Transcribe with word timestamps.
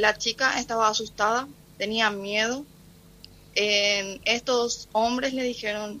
la 0.00 0.16
chica 0.16 0.58
estaba 0.58 0.88
asustada, 0.88 1.48
tenía 1.78 2.10
miedo. 2.10 2.64
estos 3.54 4.88
hombres 4.92 5.32
le 5.32 5.42
dijeron, 5.42 6.00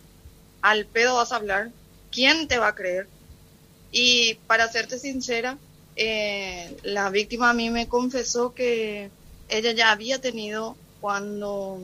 al 0.60 0.84
pedo 0.84 1.16
vas 1.16 1.32
a 1.32 1.36
hablar, 1.36 1.70
¿quién 2.10 2.48
te 2.48 2.58
va 2.58 2.68
a 2.68 2.74
creer? 2.74 3.08
Y 3.92 4.34
para 4.46 4.68
serte 4.68 4.98
sincera, 4.98 5.58
eh, 5.96 6.76
la 6.82 7.08
víctima 7.10 7.50
a 7.50 7.54
mí 7.54 7.70
me 7.70 7.88
confesó 7.88 8.52
que 8.52 9.10
ella 9.48 9.72
ya 9.72 9.90
había 9.90 10.20
tenido 10.20 10.76
cuando 11.00 11.80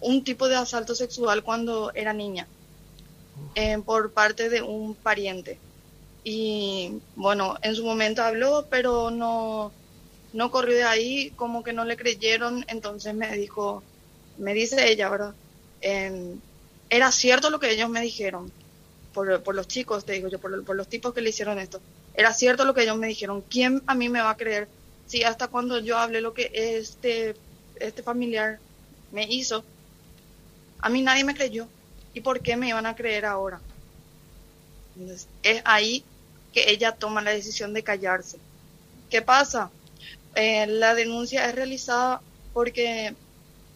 un 0.00 0.24
tipo 0.24 0.48
de 0.48 0.56
asalto 0.56 0.94
sexual 0.94 1.42
cuando 1.42 1.90
era 1.94 2.12
niña 2.12 2.46
eh, 3.56 3.78
por 3.84 4.12
parte 4.12 4.48
de 4.48 4.62
un 4.62 4.94
pariente. 4.94 5.58
Y 6.22 7.00
bueno, 7.16 7.56
en 7.62 7.74
su 7.74 7.84
momento 7.84 8.22
habló, 8.22 8.66
pero 8.70 9.10
no, 9.10 9.72
no 10.32 10.50
corrió 10.50 10.76
de 10.76 10.84
ahí, 10.84 11.30
como 11.36 11.62
que 11.62 11.72
no 11.72 11.84
le 11.84 11.96
creyeron, 11.96 12.64
entonces 12.68 13.14
me 13.14 13.34
dijo, 13.36 13.82
me 14.38 14.54
dice 14.54 14.90
ella, 14.90 15.08
¿verdad? 15.08 15.34
era 16.90 17.12
cierto 17.12 17.50
lo 17.50 17.60
que 17.60 17.70
ellos 17.70 17.88
me 17.88 18.00
dijeron, 18.00 18.50
por, 19.12 19.42
por 19.42 19.54
los 19.54 19.68
chicos, 19.68 20.04
te 20.04 20.14
digo 20.14 20.28
yo, 20.28 20.38
por, 20.38 20.64
por, 20.64 20.76
los 20.76 20.88
tipos 20.88 21.14
que 21.14 21.20
le 21.20 21.30
hicieron 21.30 21.58
esto. 21.58 21.80
Era 22.14 22.32
cierto 22.34 22.64
lo 22.64 22.74
que 22.74 22.82
ellos 22.82 22.98
me 22.98 23.06
dijeron. 23.06 23.42
¿Quién 23.42 23.82
a 23.86 23.94
mí 23.94 24.08
me 24.08 24.20
va 24.20 24.30
a 24.30 24.36
creer 24.36 24.68
si 25.06 25.22
hasta 25.22 25.48
cuando 25.48 25.78
yo 25.78 25.98
hablé 25.98 26.20
lo 26.20 26.34
que 26.34 26.50
este, 26.52 27.36
este 27.76 28.02
familiar 28.02 28.58
me 29.12 29.24
hizo, 29.24 29.64
a 30.80 30.88
mí 30.88 31.02
nadie 31.02 31.24
me 31.24 31.34
creyó? 31.34 31.68
¿Y 32.14 32.20
por 32.20 32.40
qué 32.40 32.56
me 32.56 32.68
iban 32.68 32.86
a 32.86 32.96
creer 32.96 33.24
ahora? 33.24 33.60
es 35.44 35.62
ahí 35.64 36.02
que 36.52 36.70
ella 36.70 36.90
toma 36.90 37.22
la 37.22 37.30
decisión 37.30 37.72
de 37.72 37.84
callarse. 37.84 38.38
¿Qué 39.10 39.22
pasa? 39.22 39.70
Eh, 40.34 40.66
la 40.66 40.94
denuncia 40.94 41.48
es 41.48 41.54
realizada 41.54 42.20
porque 42.52 43.14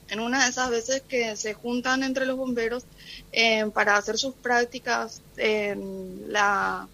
en 0.08 0.20
una 0.20 0.44
de 0.44 0.50
esas 0.50 0.70
veces 0.70 1.02
que 1.02 1.36
se 1.36 1.54
juntan 1.54 2.02
entre 2.02 2.26
los 2.26 2.36
bomberos 2.36 2.84
eh, 3.32 3.66
para 3.72 3.96
hacer 3.96 4.18
sus 4.18 4.34
prácticas 4.34 5.22
en 5.36 6.32
la 6.32 6.88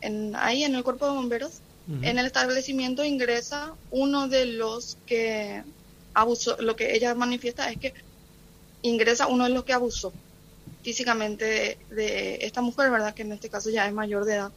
en, 0.00 0.34
ahí 0.36 0.64
en 0.64 0.74
el 0.74 0.84
cuerpo 0.84 1.06
de 1.06 1.12
bomberos 1.12 1.60
en 2.02 2.18
el 2.18 2.26
establecimiento 2.26 3.04
ingresa 3.04 3.72
uno 3.92 4.26
de 4.26 4.46
los 4.46 4.98
que 5.06 5.62
abusó 6.14 6.56
lo 6.60 6.74
que 6.74 6.96
ella 6.96 7.14
manifiesta 7.14 7.70
es 7.70 7.78
que 7.78 7.94
ingresa 8.82 9.28
uno 9.28 9.44
de 9.44 9.50
los 9.50 9.64
que 9.64 9.72
abusó 9.72 10.12
físicamente 10.82 11.78
de, 11.90 12.38
esta 12.42 12.60
mujer 12.62 12.90
verdad 12.90 13.14
que 13.14 13.22
en 13.22 13.32
este 13.32 13.48
caso 13.48 13.70
ya 13.70 13.86
es 13.86 13.92
mayor 13.92 14.24
de 14.24 14.34
edad. 14.34 14.52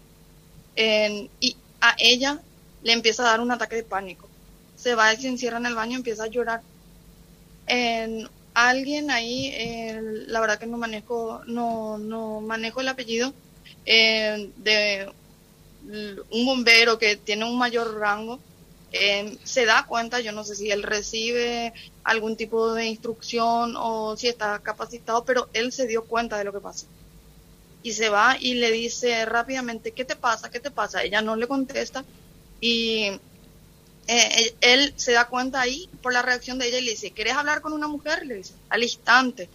Y 1.39 1.55
a 1.81 1.95
ella 1.97 2.39
le 2.83 2.93
empieza 2.93 3.23
a 3.23 3.31
dar 3.31 3.41
un 3.41 3.51
ataque 3.51 3.75
de 3.75 3.83
pánico 3.83 4.27
se 4.75 4.95
va 4.95 5.13
y 5.13 5.17
se 5.17 5.27
encierra 5.27 5.57
en 5.57 5.65
el 5.65 5.75
baño 5.75 5.97
empieza 5.97 6.23
a 6.23 6.27
llorar 6.27 6.61
en 7.69 8.27
alguien 8.53 9.11
ahí, 9.11 9.53
la 10.27 10.39
verdad 10.41 10.59
que 10.59 10.65
no 10.65 10.77
manejo, 10.77 11.41
no, 11.45 11.97
no 11.97 12.41
manejo 12.41 12.81
el 12.81 12.87
apellido, 12.87 13.33
de 13.85 15.09
un 16.31 16.45
bombero 16.45 16.97
que 16.97 17.15
tiene 17.15 17.45
un 17.45 17.57
mayor 17.57 17.97
rango, 17.97 18.39
se 19.43 19.65
da 19.65 19.85
cuenta, 19.85 20.19
yo 20.19 20.31
no 20.31 20.43
sé 20.43 20.55
si 20.55 20.71
él 20.71 20.83
recibe 20.83 21.73
algún 22.03 22.35
tipo 22.35 22.73
de 22.73 22.87
instrucción 22.87 23.75
o 23.77 24.17
si 24.17 24.27
está 24.27 24.59
capacitado, 24.59 25.23
pero 25.23 25.47
él 25.53 25.71
se 25.71 25.87
dio 25.87 26.05
cuenta 26.05 26.37
de 26.37 26.43
lo 26.43 26.51
que 26.51 26.59
pasa. 26.59 26.87
Y 27.81 27.93
se 27.93 28.09
va 28.09 28.35
y 28.37 28.55
le 28.55 28.71
dice 28.71 29.25
rápidamente, 29.25 29.91
¿qué 29.91 30.03
te 30.03 30.15
pasa? 30.15 30.49
¿Qué 30.49 30.59
te 30.59 30.71
pasa? 30.71 31.03
Ella 31.03 31.21
no 31.21 31.35
le 31.35 31.47
contesta 31.47 32.03
y 32.61 33.11
eh, 34.07 34.55
él 34.61 34.93
se 34.95 35.11
da 35.11 35.27
cuenta 35.27 35.61
ahí 35.61 35.87
por 36.01 36.13
la 36.13 36.21
reacción 36.23 36.57
de 36.57 36.67
ella 36.67 36.79
y 36.79 36.85
le 36.85 36.91
dice, 36.91 37.11
¿quieres 37.11 37.33
hablar 37.33 37.61
con 37.61 37.73
una 37.73 37.87
mujer? 37.87 38.25
Le 38.25 38.35
dice, 38.35 38.53
al 38.69 38.81
instante, 38.81 39.49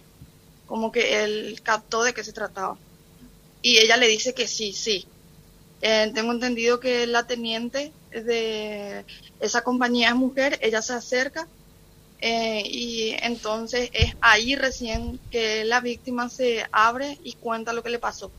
como 0.65 0.91
que 0.91 1.23
él 1.23 1.59
captó 1.61 2.03
de 2.03 2.13
qué 2.13 2.23
se 2.23 2.31
trataba. 2.31 2.77
Y 3.61 3.79
ella 3.79 3.97
le 3.97 4.07
dice 4.07 4.33
que 4.33 4.47
sí, 4.47 4.71
sí. 4.73 5.05
Eh, 5.81 6.09
tengo 6.15 6.31
entendido 6.31 6.79
que 6.79 7.05
la 7.05 7.27
teniente 7.27 7.91
de 8.11 9.03
esa 9.39 9.61
compañía 9.61 10.09
es 10.09 10.15
mujer, 10.15 10.57
ella 10.61 10.81
se 10.81 10.93
acerca 10.93 11.47
eh, 12.21 12.63
y 12.65 13.09
entonces 13.21 13.89
es 13.91 14.15
ahí 14.21 14.55
recién 14.55 15.19
que 15.31 15.65
la 15.65 15.81
víctima 15.81 16.29
se 16.29 16.65
abre 16.71 17.19
y 17.23 17.33
cuenta 17.33 17.73
lo 17.73 17.83
que 17.83 17.89
le 17.89 17.99
pasó. 17.99 18.31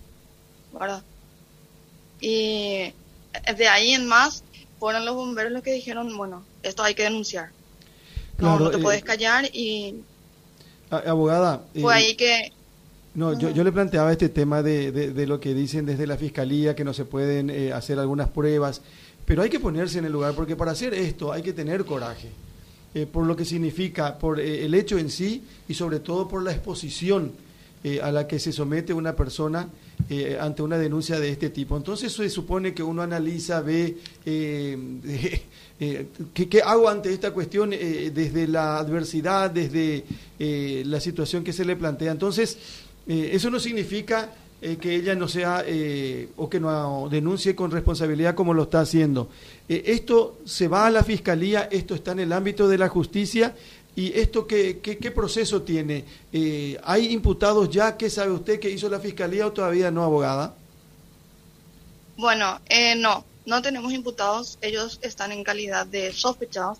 Y 2.20 2.92
de 3.56 3.68
ahí 3.68 3.92
en 3.92 4.06
más 4.06 4.42
fueron 4.86 5.04
los 5.04 5.16
bomberos 5.16 5.50
los 5.50 5.64
que 5.64 5.72
dijeron, 5.72 6.16
bueno, 6.16 6.44
esto 6.62 6.84
hay 6.84 6.94
que 6.94 7.02
denunciar. 7.02 7.50
no, 8.38 8.70
te 8.70 8.76
eh, 8.76 8.80
puedes 8.80 9.02
callar 9.02 9.44
y... 9.52 9.96
Abogada. 10.90 11.64
Fue 11.80 11.92
ahí 11.92 12.14
que... 12.14 12.52
No, 13.16 13.36
yo, 13.36 13.50
yo, 13.50 13.64
le 13.64 13.72
planteaba 13.72 14.12
este 14.12 14.28
tema 14.28 14.62
de, 14.62 14.92
de, 14.92 15.26
lo 15.26 15.40
que 15.40 15.54
dicen 15.54 15.86
desde 15.86 16.06
la 16.06 16.16
fiscalía, 16.16 16.76
que 16.76 16.84
no 16.84 16.94
se 16.94 17.04
pueden 17.04 17.50
eh, 17.50 17.72
hacer 17.72 17.98
algunas 17.98 18.28
pruebas, 18.28 18.80
pero 19.24 19.42
hay 19.42 19.50
que 19.50 19.58
ponerse 19.58 19.98
en 19.98 20.04
el 20.04 20.12
lugar, 20.12 20.34
porque 20.34 20.54
para 20.54 20.70
hacer 20.70 20.94
esto 20.94 21.32
hay 21.32 21.42
que 21.42 21.52
tener 21.52 21.84
coraje, 21.84 22.28
eh, 22.94 23.06
por 23.06 23.26
lo 23.26 23.34
que 23.34 23.44
significa, 23.44 24.16
por 24.16 24.38
el 24.38 24.72
hecho 24.72 24.98
en 24.98 25.10
sí 25.10 25.42
y 25.66 25.74
sobre 25.74 25.98
todo 25.98 26.28
por 26.28 26.44
la 26.44 26.52
exposición 26.52 27.32
a 28.02 28.12
la 28.12 28.28
que 28.28 28.38
se 28.38 28.52
somete 28.52 28.94
una 28.94 29.16
persona 29.16 29.68
eh, 30.08 30.38
ante 30.40 30.62
una 30.62 30.78
denuncia 30.78 31.18
de 31.18 31.30
este 31.30 31.50
tipo. 31.50 31.76
Entonces 31.76 32.12
se 32.12 32.30
supone 32.30 32.72
que 32.72 32.82
uno 32.82 33.02
analiza, 33.02 33.60
ve 33.60 33.96
eh, 34.24 34.78
eh, 35.80 36.06
¿qué, 36.32 36.62
hago 36.62 36.88
ante 36.88 37.12
esta 37.12 37.32
cuestión 37.32 37.70
desde 37.70 38.46
la 38.46 38.78
adversidad, 38.78 39.50
desde 39.50 40.04
la 40.84 41.00
situación 41.00 41.42
que 41.42 41.52
se 41.52 41.64
le 41.64 41.74
plantea. 41.74 42.12
Entonces, 42.12 42.56
eso 43.06 43.50
no 43.50 43.58
significa 43.58 44.32
que 44.80 44.94
ella 44.94 45.14
no 45.14 45.28
sea 45.28 45.64
o 46.36 46.48
que 46.48 46.60
no 46.60 47.08
denuncie 47.10 47.54
con 47.54 47.70
responsabilidad 47.70 48.34
como 48.34 48.54
lo 48.54 48.64
está 48.64 48.80
haciendo. 48.80 49.28
esto 49.68 50.38
se 50.44 50.68
va 50.68 50.86
a 50.86 50.90
la 50.90 51.04
fiscalía, 51.04 51.68
esto 51.70 51.94
está 51.94 52.12
en 52.12 52.20
el 52.20 52.32
ámbito 52.32 52.68
de 52.68 52.78
la 52.78 52.88
justicia 52.88 53.54
¿Y 53.96 54.12
esto 54.20 54.46
qué, 54.46 54.78
qué, 54.78 55.10
proceso 55.10 55.62
tiene? 55.62 56.04
Eh, 56.30 56.78
¿Hay 56.84 57.14
imputados 57.14 57.70
ya? 57.70 57.96
¿Qué 57.96 58.10
sabe 58.10 58.30
usted 58.30 58.60
que 58.60 58.68
hizo 58.68 58.90
la 58.90 59.00
fiscalía 59.00 59.46
o 59.46 59.52
todavía 59.52 59.90
no, 59.90 60.04
abogada? 60.04 60.54
Bueno, 62.18 62.60
eh, 62.68 62.94
no, 62.94 63.24
no 63.46 63.62
tenemos 63.62 63.90
imputados. 63.94 64.58
Ellos 64.60 64.98
están 65.00 65.32
en 65.32 65.42
calidad 65.42 65.86
de 65.86 66.12
sospechados. 66.12 66.76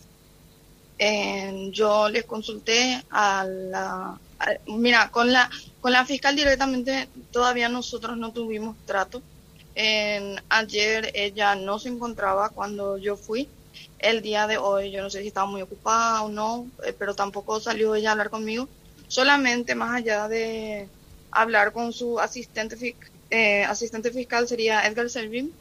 Eh, 0.99 1.71
yo 1.73 2.11
les 2.11 2.27
consulté 2.27 3.03
a 3.11 3.47
la... 3.47 4.21
mira, 4.67 5.11
con 5.11 5.33
la, 5.33 5.49
con 5.81 5.93
la 5.93 6.05
fiscal 6.05 6.37
directamente 6.37 7.09
todavía 7.31 7.71
nosotros 7.71 8.19
no 8.19 8.33
tuvimos 8.33 8.77
trato. 8.85 9.23
ayer 10.51 11.13
ella 11.15 11.55
no 11.55 11.79
se 11.79 11.89
encontraba 11.89 12.51
cuando 12.51 12.99
yo 12.99 13.17
fui 13.17 13.49
el 13.99 14.23
día 14.23 14.47
de 14.47 14.59
hoy. 14.59 14.91
Yo 14.91 15.03
no 15.03 15.11
sé 15.11 15.23
si 15.23 15.29
estaba 15.29 15.47
muy 15.47 15.63
ocupada 15.63 16.23
o 16.23 16.29
no, 16.29 16.67
eh, 16.85 16.95
pero 16.99 17.15
tampoco 17.15 17.61
salió 17.61 17.95
ella 17.95 18.11
a 18.11 18.13
hablar 18.13 18.31
conmigo. 18.31 18.69
Solamente 19.09 19.75
más 19.75 19.95
allá 19.95 20.29
de 20.29 20.89
hablar 21.31 21.73
con 21.73 21.93
su 21.93 22.19
asistente, 22.19 22.97
eh, 23.31 23.65
asistente 23.65 24.11
fiscal 24.11 24.49
sería 24.49 24.87
Edgar 24.87 25.11
Selvin, 25.11 25.53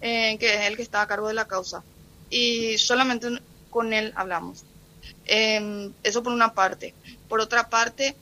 eh, 0.00 0.36
que 0.38 0.54
es 0.54 0.60
el 0.62 0.76
que 0.76 0.82
está 0.82 1.02
a 1.02 1.06
cargo 1.06 1.28
de 1.28 1.34
la 1.34 1.46
causa. 1.46 1.82
Y 2.30 2.78
solamente 2.78 3.28
con 3.70 3.92
él 3.92 4.12
hablamos. 4.16 4.64
Em, 5.26 5.92
eso 6.02 6.22
por 6.22 6.32
una 6.32 6.54
parte. 6.54 6.94
Por 7.28 7.40
otra 7.40 7.68
parte, 7.68 8.16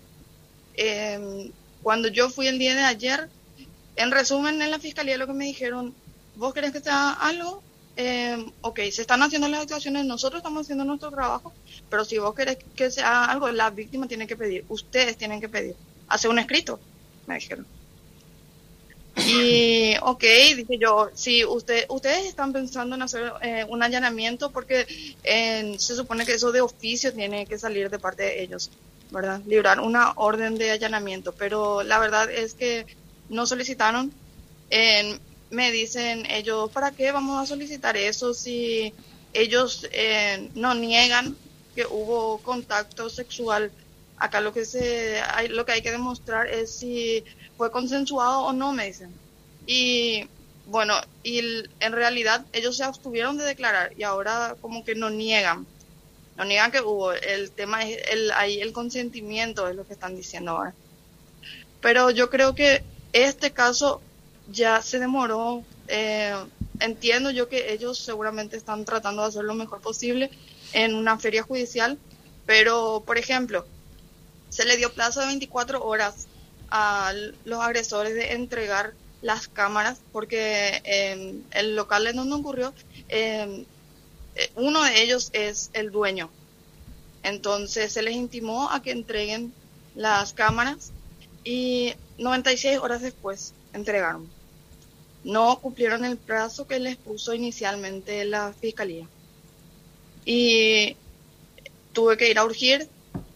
em, 0.74 1.50
cuando 1.82 2.08
yo 2.08 2.30
fui 2.30 2.48
el 2.48 2.58
día 2.58 2.74
de 2.74 2.84
ayer, 2.84 3.28
en 3.96 4.10
resumen 4.10 4.60
en 4.60 4.70
la 4.70 4.78
fiscalía 4.78 5.16
lo 5.16 5.26
que 5.26 5.32
me 5.32 5.46
dijeron, 5.46 5.94
¿vos 6.36 6.52
querés 6.52 6.72
que 6.72 6.80
te 6.80 6.90
haga 6.90 7.12
algo? 7.12 7.62
Eh, 7.96 8.44
ok, 8.60 8.80
se 8.90 9.02
están 9.02 9.22
haciendo 9.22 9.48
las 9.48 9.62
actuaciones, 9.62 10.04
nosotros 10.04 10.40
estamos 10.40 10.62
haciendo 10.62 10.84
nuestro 10.84 11.10
trabajo, 11.10 11.52
pero 11.88 12.04
si 12.04 12.18
vos 12.18 12.34
querés 12.34 12.58
que 12.74 12.90
sea 12.90 13.24
algo, 13.24 13.50
la 13.50 13.70
víctima 13.70 14.06
tiene 14.06 14.26
que 14.26 14.36
pedir, 14.36 14.64
ustedes 14.68 15.16
tienen 15.16 15.40
que 15.40 15.48
pedir, 15.48 15.74
hacer 16.08 16.30
un 16.30 16.38
escrito, 16.38 16.78
me 17.26 17.36
dijeron. 17.36 17.66
Y, 19.16 19.94
ok, 20.02 20.22
dije 20.56 20.78
yo, 20.78 21.08
si 21.14 21.42
usted, 21.42 21.86
ustedes 21.88 22.26
están 22.26 22.52
pensando 22.52 22.96
en 22.96 23.02
hacer 23.02 23.32
eh, 23.40 23.64
un 23.66 23.82
allanamiento, 23.82 24.50
porque 24.50 24.86
eh, 25.24 25.74
se 25.78 25.96
supone 25.96 26.26
que 26.26 26.34
eso 26.34 26.52
de 26.52 26.60
oficio 26.60 27.14
tiene 27.14 27.46
que 27.46 27.58
salir 27.58 27.88
de 27.88 27.98
parte 27.98 28.24
de 28.24 28.42
ellos, 28.42 28.70
¿verdad? 29.10 29.40
Librar 29.46 29.80
una 29.80 30.12
orden 30.16 30.58
de 30.58 30.70
allanamiento, 30.70 31.32
pero 31.32 31.82
la 31.82 31.98
verdad 31.98 32.30
es 32.30 32.52
que 32.52 32.84
no 33.30 33.46
solicitaron. 33.46 34.12
Eh, 34.68 35.18
me 35.50 35.70
dicen 35.70 36.26
ellos, 36.30 36.70
¿para 36.70 36.90
qué 36.90 37.12
vamos 37.12 37.42
a 37.42 37.46
solicitar 37.46 37.96
eso 37.96 38.34
si 38.34 38.92
ellos 39.32 39.86
eh, 39.92 40.50
no 40.54 40.74
niegan 40.74 41.36
que 41.74 41.86
hubo 41.86 42.38
contacto 42.38 43.08
sexual? 43.08 43.70
Acá 44.18 44.40
lo 44.40 44.52
que 44.52 44.64
se 44.64 45.20
hay, 45.20 45.48
lo 45.48 45.66
que 45.66 45.72
hay 45.72 45.82
que 45.82 45.92
demostrar 45.92 46.46
es 46.48 46.72
si 46.72 47.22
fue 47.56 47.70
consensuado 47.70 48.40
o 48.44 48.52
no, 48.52 48.72
me 48.72 48.86
dicen. 48.86 49.12
Y 49.66 50.28
bueno, 50.66 50.94
y 51.22 51.40
en 51.80 51.92
realidad 51.92 52.44
ellos 52.52 52.76
se 52.76 52.84
abstuvieron 52.84 53.36
de 53.36 53.44
declarar 53.44 53.92
y 53.96 54.02
ahora 54.02 54.56
como 54.60 54.84
que 54.84 54.94
no 54.94 55.10
niegan. 55.10 55.66
no 56.36 56.44
niegan 56.44 56.72
que 56.72 56.80
hubo, 56.80 57.12
el 57.12 57.50
tema 57.50 57.84
es 57.84 57.98
el, 58.10 58.30
ahí 58.32 58.60
el 58.60 58.72
consentimiento, 58.72 59.68
es 59.68 59.76
lo 59.76 59.86
que 59.86 59.94
están 59.94 60.16
diciendo 60.16 60.52
ahora. 60.52 60.74
Pero 61.80 62.10
yo 62.10 62.30
creo 62.30 62.54
que 62.54 62.82
este 63.12 63.52
caso 63.52 64.00
ya 64.50 64.82
se 64.82 64.98
demoró, 64.98 65.62
eh, 65.88 66.34
entiendo 66.80 67.30
yo 67.30 67.48
que 67.48 67.72
ellos 67.72 67.98
seguramente 67.98 68.56
están 68.56 68.84
tratando 68.84 69.22
de 69.22 69.28
hacer 69.28 69.44
lo 69.44 69.54
mejor 69.54 69.80
posible 69.80 70.30
en 70.72 70.94
una 70.94 71.18
feria 71.18 71.42
judicial, 71.42 71.98
pero 72.44 73.02
por 73.06 73.18
ejemplo, 73.18 73.66
se 74.48 74.64
le 74.64 74.76
dio 74.76 74.92
plazo 74.92 75.20
de 75.20 75.26
24 75.26 75.84
horas 75.84 76.28
a 76.70 77.12
los 77.44 77.60
agresores 77.60 78.14
de 78.14 78.32
entregar 78.32 78.94
las 79.22 79.48
cámaras, 79.48 79.98
porque 80.12 80.80
en 80.84 81.44
el 81.52 81.74
local 81.74 82.06
en 82.06 82.16
donde 82.16 82.36
ocurrió, 82.36 82.72
eh, 83.08 83.64
uno 84.54 84.82
de 84.84 85.02
ellos 85.02 85.30
es 85.32 85.70
el 85.72 85.90
dueño. 85.90 86.30
Entonces 87.22 87.92
se 87.92 88.02
les 88.02 88.14
intimó 88.14 88.70
a 88.70 88.82
que 88.82 88.92
entreguen 88.92 89.52
las 89.94 90.32
cámaras 90.32 90.92
y 91.42 91.94
96 92.18 92.78
horas 92.78 93.02
después 93.02 93.52
entregaron. 93.72 94.35
No 95.26 95.58
cumplieron 95.60 96.04
el 96.04 96.16
plazo 96.16 96.66
que 96.66 96.78
les 96.78 96.96
puso 96.96 97.34
inicialmente 97.34 98.24
la 98.24 98.54
fiscalía. 98.58 99.06
Y 100.24 100.96
tuve 101.92 102.16
que 102.16 102.30
ir 102.30 102.38
a 102.38 102.44
urgir. 102.44 102.88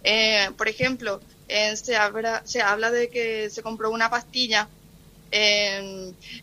Eh, 0.05 0.51
por 0.57 0.69
ejemplo, 0.69 1.21
se, 1.75 1.97
habla, 1.97 2.43
se 2.47 2.63
habla 2.63 2.91
de 2.91 3.11
que 3.11 3.51
se 3.51 3.63
compró 3.63 3.91
una 3.91 4.09
pastilla 4.09 4.69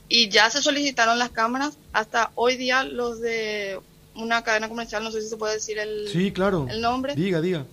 y 0.09 0.29
ya 0.29 0.49
se 0.49 0.61
solicitaron 0.61 1.17
las 1.17 1.31
cámaras. 1.31 1.77
Hasta 1.93 2.31
hoy 2.35 2.57
día 2.57 2.83
los 2.83 3.19
de 3.19 3.79
una 4.15 4.43
cadena 4.43 4.67
comercial, 4.67 5.03
no 5.03 5.11
sé 5.11 5.21
si 5.21 5.29
se 5.29 5.37
puede 5.37 5.55
decir 5.55 5.77
el, 5.77 6.09
sí, 6.11 6.31
claro. 6.31 6.67
el 6.69 6.81
nombre. 6.81 7.15
Diga, 7.15 7.39
diga. 7.39 7.65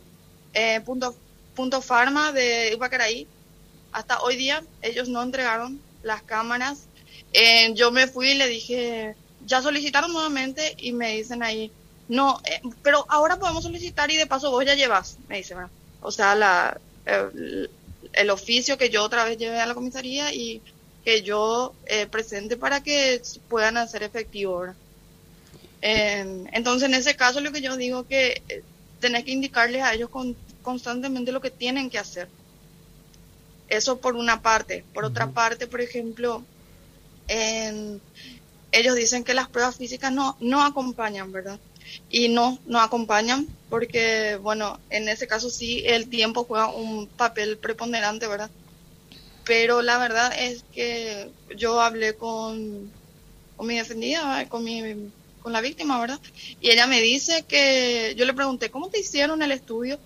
Eh, 0.53 0.81
punto, 0.85 1.15
punto 1.55 1.81
Pharma 1.81 2.33
de 2.33 2.73
Ipacaraí. 2.73 3.27
Hasta 3.93 4.21
hoy 4.23 4.37
día 4.37 4.63
ellos 4.83 5.09
no 5.09 5.23
entregaron 5.23 5.81
las 6.03 6.23
cámaras. 6.23 6.85
Eh, 7.35 7.75
yo 7.75 7.91
me 7.91 8.07
fui 8.07 8.31
y 8.31 8.35
le 8.35 8.49
dije, 8.49 9.15
ya 9.45 9.61
solicitaron 9.61 10.13
nuevamente 10.13 10.75
y 10.79 10.93
me 10.93 11.17
dicen 11.17 11.43
ahí, 11.43 11.71
no, 12.09 12.41
eh, 12.45 12.63
pero 12.83 13.05
ahora 13.09 13.39
podemos 13.39 13.65
solicitar 13.65 14.11
y 14.11 14.17
de 14.17 14.27
paso 14.27 14.51
vos 14.51 14.65
ya 14.65 14.75
llevas, 14.75 15.19
me 15.29 15.37
dice, 15.37 15.55
o 16.01 16.11
sea, 16.11 16.35
la, 16.35 16.81
el, 17.05 17.71
el, 18.13 18.31
oficio 18.31 18.79
que 18.79 18.89
yo 18.89 19.03
otra 19.03 19.25
vez 19.25 19.37
llevé 19.37 19.61
a 19.61 19.67
la 19.67 19.75
comisaría 19.75 20.33
y 20.33 20.63
que 21.05 21.23
yo 21.23 21.75
presente 22.11 22.57
para 22.57 22.83
que 22.83 23.21
puedan 23.49 23.77
hacer 23.77 24.03
efectivo. 24.03 24.61
¿verdad? 24.61 24.77
entonces, 25.85 26.89
en 26.89 26.95
ese 26.95 27.15
caso, 27.15 27.41
lo 27.41 27.53
que 27.53 27.61
yo 27.61 27.77
digo 27.77 28.07
que 28.07 28.43
eh, 28.49 28.63
tenés 29.01 29.25
que 29.25 29.33
indicarles 29.33 29.83
a 29.83 29.93
ellos 29.93 30.09
constantemente 30.63 31.31
lo 31.31 31.43
que 31.43 31.51
tienen 31.51 31.91
que 31.91 31.99
hacer. 31.99 32.27
Eso 33.69 33.99
por 33.99 34.17
una 34.17 34.41
parte. 34.41 34.83
Por 34.95 35.05
otra 35.05 35.27
parte, 35.29 35.67
por 35.67 35.83
ejemplo, 35.83 36.43
ellos 37.29 38.95
dicen 38.97 39.25
que 39.25 39.35
las 39.35 39.49
pruebas 39.49 39.77
físicas 39.77 40.13
no, 40.13 40.37
no 40.41 40.65
acompañan, 40.65 41.33
¿verdad? 41.33 41.59
Y 42.11 42.29
no, 42.29 42.59
no 42.67 42.81
acompañan 42.81 43.47
porque, 43.69 44.37
bueno, 44.37 44.81
en 44.91 45.09
ese 45.09 45.27
caso 45.27 45.51
sí 45.51 45.83
el 45.87 46.09
tiempo 46.09 46.45
juega 46.45 46.69
un 46.69 47.07
papel 47.07 47.59
preponderante, 47.59 48.27
¿verdad? 48.27 48.51
Pero 49.45 49.83
la 49.83 49.99
verdad 49.99 50.33
es 50.39 50.65
que 50.75 51.31
yo 51.57 51.81
hablé 51.81 52.15
con, 52.15 52.91
con 53.57 53.67
mi 53.67 53.77
defendida, 53.77 54.49
con 54.49 54.65
mi 54.65 55.11
con 55.45 55.53
la 55.53 55.61
víctima, 55.61 56.01
¿verdad? 56.01 56.19
Y 56.63 56.71
ella 56.71 56.87
me 56.87 57.03
dice 57.03 57.45
que, 57.47 58.15
yo 58.17 58.25
le 58.25 58.33
pregunté, 58.33 58.71
¿cómo 58.71 58.89
te 58.89 59.01
hicieron 59.01 59.43
el 59.43 59.53
estudio? 59.53 59.99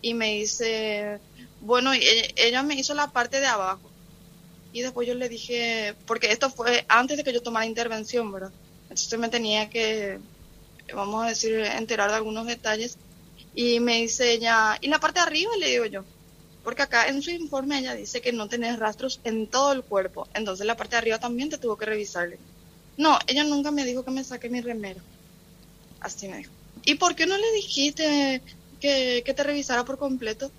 Y 0.00 0.14
me 0.14 0.34
dice, 0.36 1.18
bueno, 1.60 1.90
ella, 1.92 2.62
me 2.62 2.76
hizo 2.76 2.94
la 2.94 3.08
parte 3.08 3.40
de 3.40 3.46
abajo. 3.46 3.90
Y 4.74 4.82
después 4.82 5.06
yo 5.06 5.14
le 5.14 5.28
dije, 5.28 5.94
porque 6.04 6.32
esto 6.32 6.50
fue 6.50 6.84
antes 6.88 7.16
de 7.16 7.22
que 7.22 7.32
yo 7.32 7.40
tomara 7.40 7.64
intervención, 7.64 8.32
¿verdad? 8.32 8.50
Entonces 8.82 9.18
me 9.20 9.28
tenía 9.28 9.70
que, 9.70 10.18
vamos 10.92 11.24
a 11.24 11.28
decir, 11.28 11.54
enterar 11.60 12.10
de 12.10 12.16
algunos 12.16 12.44
detalles. 12.44 12.98
Y 13.54 13.78
me 13.78 14.02
dice 14.02 14.32
ella, 14.32 14.76
¿y 14.80 14.88
la 14.88 14.98
parte 14.98 15.20
de 15.20 15.26
arriba? 15.26 15.52
Le 15.60 15.68
digo 15.68 15.86
yo. 15.86 16.04
Porque 16.64 16.82
acá 16.82 17.06
en 17.06 17.22
su 17.22 17.30
informe 17.30 17.78
ella 17.78 17.94
dice 17.94 18.20
que 18.20 18.32
no 18.32 18.48
tenés 18.48 18.76
rastros 18.80 19.20
en 19.22 19.46
todo 19.46 19.72
el 19.72 19.84
cuerpo. 19.84 20.26
Entonces 20.34 20.66
la 20.66 20.76
parte 20.76 20.96
de 20.96 20.98
arriba 20.98 21.18
también 21.20 21.50
te 21.50 21.58
tuvo 21.58 21.76
que 21.78 21.86
revisarle. 21.86 22.36
No, 22.96 23.16
ella 23.28 23.44
nunca 23.44 23.70
me 23.70 23.84
dijo 23.84 24.04
que 24.04 24.10
me 24.10 24.24
saque 24.24 24.50
mi 24.50 24.60
remero. 24.60 25.00
Así 26.00 26.26
me 26.26 26.38
dijo. 26.38 26.50
¿Y 26.84 26.96
por 26.96 27.14
qué 27.14 27.26
no 27.26 27.38
le 27.38 27.52
dijiste 27.52 28.42
que, 28.80 29.22
te 29.24 29.42
revisara 29.44 29.84
por 29.84 29.98
completo? 29.98 30.50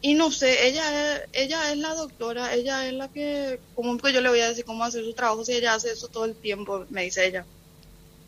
Y 0.00 0.14
no 0.14 0.30
sé, 0.30 0.68
ella 0.68 1.16
es, 1.16 1.22
ella 1.32 1.72
es 1.72 1.78
la 1.78 1.94
doctora, 1.94 2.54
ella 2.54 2.86
es 2.86 2.92
la 2.92 3.08
que, 3.08 3.58
como 3.74 3.96
que 3.98 4.12
yo 4.12 4.20
le 4.20 4.28
voy 4.28 4.40
a 4.40 4.48
decir 4.48 4.64
cómo 4.64 4.84
hacer 4.84 5.04
su 5.04 5.14
trabajo 5.14 5.44
si 5.44 5.52
ella 5.52 5.74
hace 5.74 5.90
eso 5.90 6.08
todo 6.08 6.26
el 6.26 6.34
tiempo, 6.34 6.84
me 6.90 7.04
dice 7.04 7.26
ella. 7.26 7.44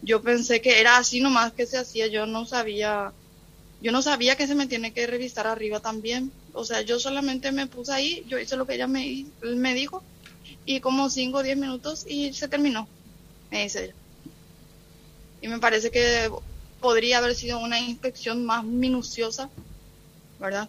Yo 0.03 0.23
pensé 0.23 0.61
que 0.61 0.81
era 0.81 0.97
así 0.97 1.21
nomás 1.21 1.53
que 1.53 1.67
se 1.67 1.79
hacía, 1.79 2.07
yo 2.07 2.27
no 2.27 2.47
sabía, 2.47 3.13
yo 3.83 3.93
no 3.93 4.03
sabía 4.03 4.37
que 4.37 4.47
se 4.47 4.55
me 4.55 4.67
tiene 4.67 4.93
que 4.93 5.07
revisar 5.07 5.47
arriba 5.47 5.81
también. 5.81 6.33
O 6.55 6.65
sea, 6.65 6.81
yo 6.83 6.99
solamente 6.99 7.53
me 7.53 7.67
puse 7.67 7.93
ahí, 7.93 8.25
yo 8.29 8.39
hice 8.39 8.57
lo 8.57 8.67
que 8.67 8.75
ella 8.75 8.87
me, 8.87 9.27
me 9.43 9.75
dijo 9.75 10.03
y 10.65 10.81
como 10.81 11.11
5 11.11 11.39
o 11.39 11.43
10 11.43 11.57
minutos 11.57 12.07
y 12.09 12.33
se 12.33 12.49
terminó 12.49 12.89
me 13.51 13.63
dice 13.63 13.85
ella. 13.85 13.95
Y 15.41 15.49
me 15.49 15.59
parece 15.59 15.91
que 15.91 16.31
podría 16.81 17.19
haber 17.19 17.35
sido 17.35 17.59
una 17.59 17.79
inspección 17.79 18.45
más 18.45 18.65
minuciosa, 18.65 19.49
¿verdad? 20.41 20.69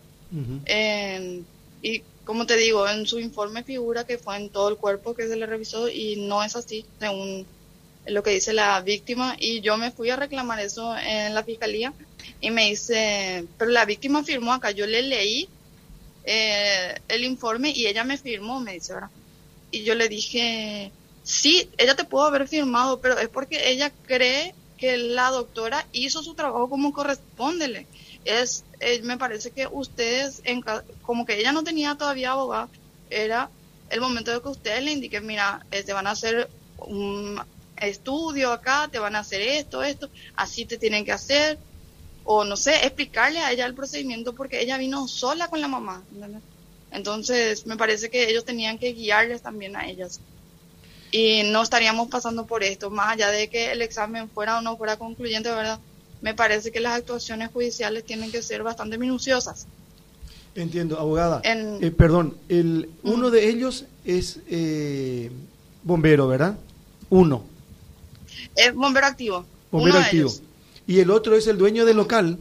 Y 1.81 2.03
como 2.25 2.45
te 2.45 2.57
digo, 2.57 2.87
en 2.87 3.07
su 3.07 3.19
informe 3.19 3.63
figura 3.63 4.05
que 4.05 4.19
fue 4.19 4.37
en 4.37 4.49
todo 4.49 4.69
el 4.69 4.77
cuerpo 4.77 5.15
que 5.15 5.27
se 5.27 5.35
le 5.35 5.47
revisó 5.47 5.89
y 5.89 6.17
no 6.17 6.43
es 6.43 6.55
así, 6.55 6.85
según 6.99 7.47
lo 8.05 8.23
que 8.23 8.31
dice 8.31 8.53
la 8.53 8.79
víctima. 8.81 9.35
Y 9.39 9.61
yo 9.61 9.77
me 9.77 9.91
fui 9.91 10.09
a 10.09 10.15
reclamar 10.15 10.59
eso 10.59 10.95
en 10.97 11.33
la 11.33 11.43
fiscalía 11.43 11.93
y 12.41 12.51
me 12.51 12.69
dice, 12.69 13.45
pero 13.57 13.71
la 13.71 13.85
víctima 13.85 14.23
firmó 14.23 14.53
acá, 14.53 14.71
yo 14.71 14.85
le 14.85 15.01
leí 15.01 15.49
eh, 16.23 16.99
el 17.07 17.23
informe 17.23 17.71
y 17.71 17.87
ella 17.87 18.03
me 18.03 18.17
firmó, 18.17 18.59
me 18.59 18.73
dice, 18.73 18.93
¿verdad? 18.93 19.09
Y 19.71 19.83
yo 19.83 19.95
le 19.95 20.07
dije, 20.07 20.91
sí, 21.23 21.69
ella 21.77 21.95
te 21.95 22.03
pudo 22.03 22.25
haber 22.25 22.47
firmado, 22.47 22.99
pero 22.99 23.17
es 23.17 23.29
porque 23.29 23.71
ella 23.71 23.91
cree 24.05 24.53
que 24.77 24.97
la 24.97 25.29
doctora 25.31 25.87
hizo 25.91 26.23
su 26.23 26.35
trabajo 26.35 26.69
como 26.69 26.93
corresponde. 26.93 27.87
Es, 28.23 28.65
eh, 28.79 29.01
me 29.03 29.17
parece 29.17 29.51
que 29.51 29.67
ustedes, 29.71 30.41
en, 30.43 30.61
como 31.01 31.25
que 31.25 31.39
ella 31.39 31.51
no 31.51 31.63
tenía 31.63 31.95
todavía 31.95 32.31
abogado, 32.31 32.69
era 33.09 33.49
el 33.89 34.01
momento 34.01 34.31
de 34.31 34.41
que 34.41 34.49
ustedes 34.49 34.83
le 34.83 34.91
indiquen, 34.91 35.25
mira, 35.25 35.65
eh, 35.71 35.83
te 35.83 35.93
van 35.93 36.07
a 36.07 36.11
hacer 36.11 36.49
un 36.77 37.41
estudio 37.75 38.51
acá, 38.51 38.89
te 38.91 38.99
van 38.99 39.15
a 39.15 39.19
hacer 39.19 39.41
esto, 39.41 39.83
esto, 39.83 40.09
así 40.35 40.65
te 40.65 40.77
tienen 40.77 41.05
que 41.05 41.11
hacer, 41.11 41.59
o 42.23 42.43
no 42.43 42.55
sé, 42.57 42.75
explicarle 42.85 43.39
a 43.39 43.51
ella 43.51 43.65
el 43.65 43.75
procedimiento 43.75 44.35
porque 44.35 44.61
ella 44.61 44.77
vino 44.77 45.07
sola 45.07 45.47
con 45.47 45.61
la 45.61 45.67
mamá. 45.67 46.05
Entonces, 46.91 47.65
me 47.65 47.77
parece 47.77 48.09
que 48.09 48.29
ellos 48.29 48.45
tenían 48.45 48.77
que 48.77 48.93
guiarles 48.93 49.41
también 49.41 49.75
a 49.75 49.87
ellas 49.87 50.21
y 51.11 51.43
no 51.43 51.63
estaríamos 51.63 52.07
pasando 52.09 52.45
por 52.45 52.63
esto, 52.63 52.91
más 52.91 53.13
allá 53.13 53.29
de 53.29 53.49
que 53.49 53.71
el 53.71 53.81
examen 53.81 54.29
fuera 54.29 54.59
o 54.59 54.61
no 54.61 54.77
fuera 54.77 54.97
concluyente, 54.97 55.49
¿verdad? 55.49 55.79
Me 56.21 56.33
parece 56.33 56.71
que 56.71 56.79
las 56.79 56.97
actuaciones 56.97 57.49
judiciales 57.51 58.03
tienen 58.03 58.31
que 58.31 58.41
ser 58.41 58.63
bastante 58.63 58.97
minuciosas. 58.97 59.67
Entiendo, 60.55 60.99
abogada. 60.99 61.41
Eh, 61.43 61.91
perdón, 61.91 62.35
el, 62.49 62.89
uno 63.03 63.29
de 63.29 63.49
ellos 63.49 63.85
es 64.03 64.39
eh, 64.47 65.31
bombero, 65.83 66.27
¿verdad? 66.27 66.57
Uno. 67.09 67.43
Es 68.55 68.73
bombero 68.73 69.07
activo. 69.07 69.45
Bombero 69.71 69.99
activo. 69.99 70.31
Y 70.87 70.99
el 70.99 71.11
otro 71.11 71.35
es 71.35 71.47
el 71.47 71.57
dueño 71.57 71.85
del 71.85 71.97
local. 71.97 72.37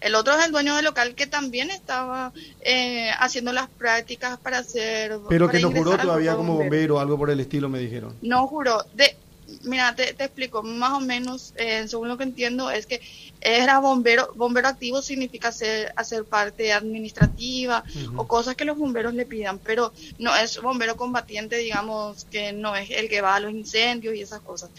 El 0.00 0.14
otro 0.14 0.34
es 0.38 0.46
el 0.46 0.52
dueño 0.52 0.74
del 0.76 0.86
local 0.86 1.14
que 1.14 1.26
también 1.26 1.70
estaba 1.70 2.32
eh, 2.62 3.10
haciendo 3.18 3.52
las 3.52 3.68
prácticas 3.68 4.38
para 4.38 4.58
hacer... 4.58 5.18
Pero 5.28 5.48
que 5.50 5.60
no 5.60 5.70
juró 5.70 5.98
todavía 5.98 6.36
como 6.36 6.56
bombero 6.56 6.96
o 6.96 6.98
algo 7.00 7.18
por 7.18 7.28
el 7.30 7.40
estilo, 7.40 7.68
me 7.68 7.80
dijeron. 7.80 8.14
No 8.22 8.46
juró. 8.46 8.82
De, 8.94 9.14
mira, 9.62 9.94
te, 9.94 10.10
explico, 10.10 10.62
más 10.62 10.92
o 10.92 11.00
menos, 11.00 11.52
eh, 11.56 11.86
según 11.88 12.08
lo 12.08 12.16
que 12.16 12.24
entiendo, 12.24 12.70
es 12.70 12.86
que 12.86 13.00
era 13.40 13.78
bombero, 13.78 14.30
bombero 14.34 14.68
activo 14.68 15.02
significa 15.02 15.48
hacer, 15.48 15.92
hacer 15.96 16.24
parte 16.24 16.72
administrativa 16.72 17.84
o 18.16 18.26
cosas 18.26 18.56
que 18.56 18.64
los 18.64 18.78
bomberos 18.78 19.14
le 19.14 19.26
pidan, 19.26 19.58
pero 19.58 19.92
no 20.18 20.34
es 20.36 20.60
bombero 20.60 20.96
combatiente, 20.96 21.56
digamos, 21.56 22.24
que 22.26 22.52
no 22.52 22.76
es 22.76 22.90
el 22.90 23.08
que 23.08 23.20
va 23.20 23.36
a 23.36 23.40
los 23.40 23.52
incendios 23.52 24.14
y 24.14 24.22
esas 24.22 24.40
cosas. 24.40 24.70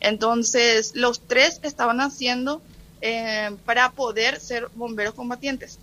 Entonces, 0.00 0.92
los 0.94 1.20
tres 1.26 1.60
estaban 1.62 2.00
haciendo 2.00 2.62
eh, 3.00 3.56
para 3.64 3.92
poder 3.92 4.40
ser 4.40 4.68
bomberos 4.74 5.14
combatientes. 5.14 5.78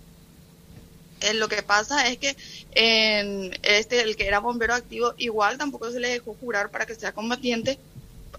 Eh, 1.20 1.34
lo 1.34 1.48
que 1.48 1.62
pasa 1.62 2.08
es 2.08 2.18
que 2.18 2.36
este 3.62 4.00
el 4.02 4.16
que 4.16 4.26
era 4.26 4.40
bombero 4.40 4.74
activo 4.74 5.14
igual 5.18 5.56
tampoco 5.56 5.90
se 5.90 6.00
le 6.00 6.08
dejó 6.08 6.34
jurar 6.34 6.70
para 6.70 6.84
que 6.84 6.96
sea 6.96 7.12
combatiente 7.12 7.78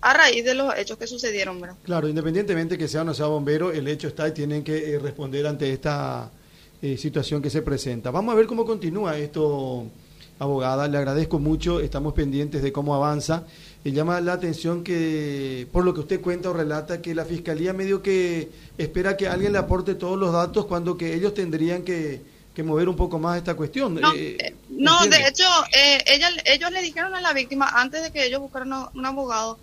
a 0.04 0.14
raíz 0.14 0.44
de 0.44 0.54
los 0.54 0.76
hechos 0.78 0.98
que 0.98 1.08
sucedieron, 1.08 1.60
¿verdad? 1.62 1.78
Claro, 1.84 2.08
independientemente 2.08 2.78
que 2.78 2.88
sea 2.88 3.02
o 3.02 3.04
no 3.06 3.14
sea 3.14 3.28
bombero, 3.28 3.72
el 3.72 3.88
hecho 3.88 4.10
está 4.10 4.28
y 4.28 4.32
tienen 4.32 4.64
que 4.64 4.94
eh, 4.94 5.00
responder 5.00 5.48
ante 5.48 5.72
esta 5.72 6.30
eh, 6.82 6.98
situación 6.98 7.42
que 7.42 7.50
se 7.50 7.62
presenta. 7.62 8.12
Vamos 8.12 8.34
a 8.34 8.36
ver 8.36 8.46
cómo 8.46 8.66
continúa 8.66 9.18
esto, 9.18 9.88
abogada. 10.40 10.88
Le 10.88 10.98
agradezco 10.98 11.40
mucho, 11.40 11.80
estamos 11.80 12.14
pendientes 12.14 12.62
de 12.62 12.72
cómo 12.72 12.96
avanza. 12.96 13.44
Me 13.84 13.92
llama 13.92 14.22
la 14.22 14.34
atención 14.34 14.84
que, 14.84 15.68
por 15.72 15.84
lo 15.84 15.94
que 15.94 16.02
usted 16.02 16.22
cuenta 16.22 16.50
o 16.50 16.54
relata, 16.54 17.02
que 17.02 17.14
la 17.14 17.26
Fiscalía 17.26 17.74
medio 17.74 18.02
que 18.02 18.50
espera 18.78 19.18
que 19.18 19.28
alguien 19.28 19.52
le 19.52 19.60
aporte 19.60 19.96
todos 19.96 20.18
los 20.18 20.32
datos 20.32 20.66
cuando 20.66 20.98
que 20.98 21.14
ellos 21.14 21.34
tendrían 21.34 21.84
que, 21.84 22.22
mover 22.64 22.88
un 22.88 22.96
poco 22.96 23.20
más 23.20 23.38
esta 23.38 23.56
cuestión. 23.56 23.96
No, 23.96 24.14
eh, 24.14 24.38
eh, 24.40 25.10
de 25.10 25.28
hecho, 25.28 25.44
eh, 25.76 26.04
ella, 26.06 26.30
ellos 26.46 26.72
le 26.72 26.82
dijeron 26.82 27.14
a 27.16 27.22
la 27.22 27.34
víctima, 27.34 27.68
antes 27.74 28.04
de 28.04 28.12
que 28.12 28.26
ellos 28.26 28.40
buscaran 28.40 28.72
un 28.94 29.06
abogado, 29.06 29.58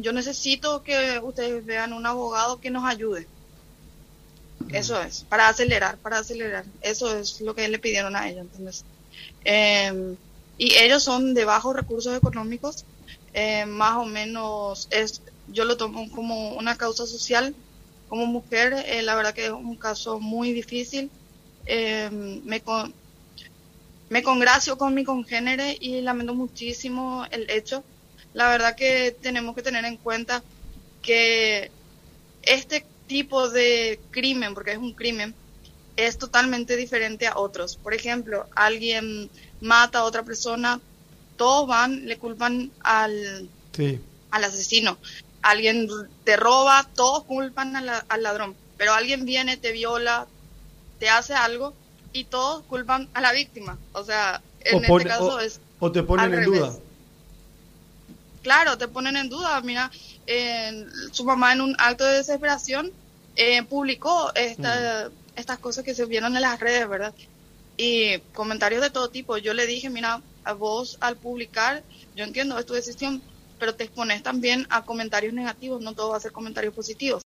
yo 0.00 0.12
necesito 0.12 0.82
que 0.82 1.20
ustedes 1.22 1.64
vean 1.64 1.92
un 1.92 2.06
abogado 2.06 2.60
que 2.60 2.70
nos 2.70 2.84
ayude. 2.84 3.28
Eso 4.72 5.00
es, 5.00 5.24
para 5.28 5.48
acelerar, 5.48 5.98
para 5.98 6.18
acelerar. 6.18 6.64
Eso 6.80 7.16
es 7.16 7.40
lo 7.40 7.54
que 7.54 7.68
le 7.68 7.78
pidieron 7.78 8.16
a 8.16 8.28
ellos. 8.28 8.46
Entonces, 8.52 8.84
em, 9.44 10.16
y 10.58 10.74
ellos 10.76 11.02
son 11.02 11.34
de 11.34 11.44
bajos 11.44 11.74
recursos 11.74 12.16
económicos, 12.16 12.84
eh, 13.32 13.64
más 13.66 13.96
o 13.96 14.04
menos 14.04 14.88
es, 14.90 15.22
yo 15.48 15.64
lo 15.64 15.76
tomo 15.76 16.10
como 16.10 16.54
una 16.54 16.76
causa 16.76 17.06
social. 17.06 17.54
Como 18.08 18.26
mujer, 18.26 18.72
eh, 18.86 19.02
la 19.02 19.14
verdad 19.14 19.34
que 19.34 19.46
es 19.46 19.52
un 19.52 19.76
caso 19.76 20.18
muy 20.20 20.52
difícil. 20.52 21.10
Em, 21.66 22.42
me, 22.44 22.60
con, 22.60 22.92
me 24.08 24.22
congracio 24.22 24.76
con 24.76 24.94
mi 24.94 25.04
congénere 25.04 25.76
y 25.80 26.00
lamento 26.00 26.34
muchísimo 26.34 27.24
el 27.30 27.48
hecho. 27.50 27.84
La 28.32 28.48
verdad 28.48 28.76
que 28.76 29.16
tenemos 29.20 29.54
que 29.54 29.62
tener 29.62 29.84
en 29.84 29.96
cuenta 29.96 30.42
que 31.02 31.70
este 32.42 32.84
tipo 33.06 33.48
de 33.48 33.98
crimen, 34.10 34.54
porque 34.54 34.72
es 34.72 34.78
un 34.78 34.92
crimen, 34.92 35.34
es 35.96 36.18
totalmente 36.18 36.76
diferente 36.76 37.26
a 37.26 37.38
otros. 37.38 37.76
Por 37.76 37.94
ejemplo, 37.94 38.46
alguien 38.54 39.30
mata 39.60 40.00
a 40.00 40.04
otra 40.04 40.22
persona, 40.22 40.80
todos 41.36 41.66
van, 41.66 42.06
le 42.06 42.18
culpan 42.18 42.70
al, 42.80 43.48
al 44.30 44.44
asesino. 44.44 44.98
Alguien 45.42 45.88
te 46.24 46.36
roba, 46.36 46.88
todos 46.94 47.24
culpan 47.24 47.74
al 47.76 48.22
ladrón. 48.22 48.54
Pero 48.76 48.92
alguien 48.92 49.24
viene, 49.24 49.56
te 49.56 49.72
viola, 49.72 50.26
te 50.98 51.08
hace 51.08 51.34
algo 51.34 51.74
y 52.12 52.24
todos 52.24 52.62
culpan 52.64 53.08
a 53.14 53.20
la 53.20 53.32
víctima. 53.32 53.78
O 53.92 54.04
sea, 54.04 54.42
en 54.60 54.84
este 54.84 55.08
caso 55.08 55.40
es. 55.40 55.60
O 55.78 55.90
te 55.90 56.02
ponen 56.02 56.34
en 56.34 56.44
duda. 56.44 56.76
Claro, 58.42 58.78
te 58.78 58.88
ponen 58.88 59.16
en 59.16 59.28
duda. 59.28 59.60
Mira, 59.60 59.90
su 61.10 61.24
mamá 61.24 61.52
en 61.52 61.60
un 61.60 61.76
acto 61.78 62.04
de 62.04 62.18
desesperación 62.18 62.92
eh, 63.36 63.62
publicó 63.62 64.32
esta, 64.34 65.08
mm. 65.08 65.38
estas 65.38 65.58
cosas 65.58 65.84
que 65.84 65.94
se 65.94 66.04
vieron 66.06 66.36
en 66.36 66.42
las 66.42 66.60
redes, 66.60 66.88
¿verdad? 66.88 67.14
Y 67.76 68.18
comentarios 68.34 68.82
de 68.82 68.90
todo 68.90 69.08
tipo. 69.08 69.38
Yo 69.38 69.54
le 69.54 69.66
dije, 69.66 69.90
mira, 69.90 70.20
a 70.44 70.52
vos 70.52 70.98
al 71.00 71.16
publicar, 71.16 71.82
yo 72.14 72.24
entiendo, 72.24 72.58
es 72.58 72.66
tu 72.66 72.74
decisión, 72.74 73.22
pero 73.58 73.74
te 73.74 73.84
expones 73.84 74.22
también 74.22 74.66
a 74.70 74.84
comentarios 74.84 75.34
negativos, 75.34 75.80
no 75.80 75.94
todo 75.94 76.10
va 76.10 76.16
a 76.16 76.20
ser 76.20 76.32
comentarios 76.32 76.74
positivos. 76.74 77.18